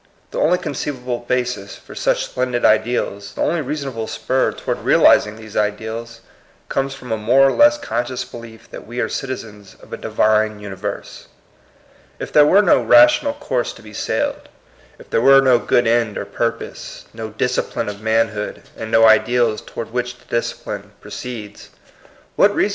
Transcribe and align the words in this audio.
The 0.31 0.39
only 0.39 0.57
conceivable 0.57 1.19
basis 1.27 1.75
for 1.75 1.93
such 1.93 2.25
splen 2.25 2.53
did 2.53 2.65
ideals, 2.65 3.35
the 3.35 3.43
only 3.43 3.61
reasonable 3.61 4.07
spur 4.07 4.51
toward 4.51 4.79
realizing 4.79 5.35
these 5.35 5.55
ideals, 5.55 6.21
comes 6.69 6.95
from 6.95 7.11
a 7.11 7.17
more 7.17 7.43
or 7.47 7.51
less 7.51 7.77
conscious 7.77 8.23
belief 8.25 8.67
that 8.71 8.87
we 8.87 8.99
are 8.99 9.07
citi 9.09 9.37
zens 9.45 9.79
of 9.83 9.93
a 9.93 9.97
Divine 9.97 10.59
universe. 10.59 11.27
If 12.17 12.33
there 12.33 12.47
were 12.47 12.63
no 12.63 12.81
rational 12.81 13.33
course 13.33 13.73
to 13.73 13.83
be 13.83 13.93
sailed, 13.93 14.49
if 14.97 15.07
there 15.11 15.21
were 15.21 15.39
no 15.39 15.59
good 15.59 15.85
end 15.85 16.17
or 16.17 16.25
purpose, 16.25 17.05
no 17.13 17.29
disci 17.29 17.69
pline 17.69 17.87
of 17.87 18.01
manhood, 18.01 18.63
and 18.75 18.89
no 18.89 19.05
ideals 19.05 19.61
toward 19.61 19.93
which 19.93 20.17
this 20.17 20.41
discipline 20.51 20.93
proceeds, 20.99 21.69
what 22.35 22.47
reason 22.47 22.49
80 22.49 22.49
THE 22.49 22.49
COMING 22.49 22.55
PEOPLE. 22.55 22.69